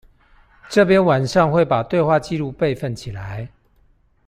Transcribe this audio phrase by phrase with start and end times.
[0.67, 3.49] 這邊晚上會把對話記錄備份起來